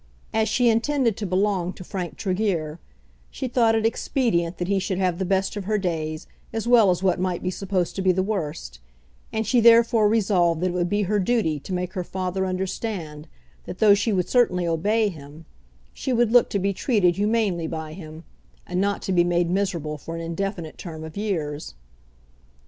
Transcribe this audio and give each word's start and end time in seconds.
As 0.33 0.49
she 0.49 0.67
intended 0.67 1.15
to 1.17 1.27
belong 1.27 1.73
to 1.73 1.83
Frank 1.83 2.17
Tregear, 2.17 2.79
she 3.29 3.47
thought 3.47 3.75
it 3.75 3.85
expedient 3.85 4.57
that 4.57 4.67
he 4.67 4.79
should 4.79 4.97
have 4.97 5.19
the 5.19 5.25
best 5.25 5.55
of 5.55 5.65
her 5.65 5.77
days 5.77 6.25
as 6.51 6.67
well 6.67 6.89
as 6.89 7.03
what 7.03 7.19
might 7.19 7.43
be 7.43 7.51
supposed 7.51 7.95
to 7.95 8.01
be 8.01 8.11
the 8.11 8.23
worst; 8.23 8.79
and 9.31 9.45
she 9.45 9.59
therefore 9.59 10.09
resolved 10.09 10.61
that 10.61 10.69
it 10.69 10.73
would 10.73 10.89
be 10.89 11.03
her 11.03 11.19
duty 11.19 11.59
to 11.59 11.71
make 11.71 11.93
her 11.93 12.03
father 12.03 12.47
understand 12.47 13.27
that 13.65 13.77
though 13.77 13.93
she 13.93 14.11
would 14.11 14.27
certainly 14.27 14.65
obey 14.65 15.07
him, 15.09 15.45
she 15.93 16.11
would 16.11 16.31
look 16.31 16.49
to 16.49 16.57
be 16.57 16.73
treated 16.73 17.17
humanely 17.17 17.67
by 17.67 17.93
him, 17.93 18.23
and 18.65 18.81
not 18.81 19.03
to 19.03 19.11
be 19.11 19.23
made 19.23 19.51
miserable 19.51 19.99
for 19.99 20.15
an 20.15 20.21
indefinite 20.21 20.79
term 20.79 21.03
of 21.03 21.15
years. 21.15 21.75